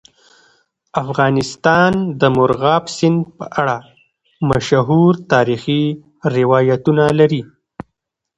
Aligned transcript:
افغانستان 1.03 1.91
د 2.19 2.21
مورغاب 2.35 2.83
سیند 2.97 3.19
په 3.37 3.45
اړه 3.59 3.77
مشهور 4.49 5.13
تاریخي 5.33 5.81
روایتونه 6.35 7.03
لري. 7.19 7.41